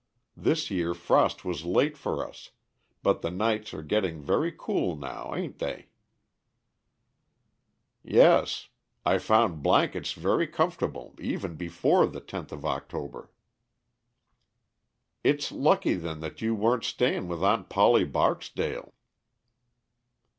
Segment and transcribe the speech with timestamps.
[0.35, 2.49] This year frost was late for us,
[3.03, 5.89] but the nights are getting very cool now, a'n't they?"
[8.03, 8.69] "Yes;
[9.05, 13.29] I found blankets very comfortable even before the tenth of October."
[15.23, 18.95] "It's lucky then that you wa'n't staying with Aunt Polly Barksdale."